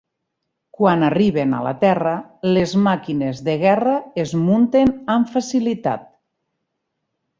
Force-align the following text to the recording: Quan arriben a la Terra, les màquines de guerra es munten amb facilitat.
Quan 0.77 1.03
arriben 1.09 1.53
a 1.57 1.59
la 1.65 1.73
Terra, 1.83 2.13
les 2.57 2.73
màquines 2.87 3.43
de 3.49 3.55
guerra 3.65 3.93
es 4.25 4.33
munten 4.49 4.95
amb 5.17 5.31
facilitat. 5.35 6.09